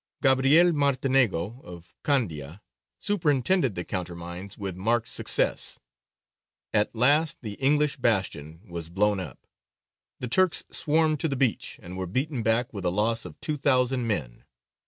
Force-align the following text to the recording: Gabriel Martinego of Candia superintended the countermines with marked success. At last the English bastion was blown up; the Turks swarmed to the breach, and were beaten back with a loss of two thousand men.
Gabriel 0.23 0.71
Martinego 0.71 1.63
of 1.63 1.93
Candia 2.03 2.63
superintended 2.99 3.75
the 3.75 3.83
countermines 3.85 4.57
with 4.57 4.75
marked 4.75 5.07
success. 5.07 5.77
At 6.73 6.95
last 6.95 7.37
the 7.43 7.53
English 7.61 7.97
bastion 7.97 8.61
was 8.67 8.89
blown 8.89 9.19
up; 9.19 9.45
the 10.19 10.27
Turks 10.27 10.63
swarmed 10.71 11.19
to 11.19 11.27
the 11.27 11.35
breach, 11.35 11.79
and 11.83 11.95
were 11.97 12.07
beaten 12.07 12.41
back 12.41 12.73
with 12.73 12.83
a 12.83 12.89
loss 12.89 13.25
of 13.25 13.39
two 13.41 13.57
thousand 13.57 14.07
men. 14.07 14.43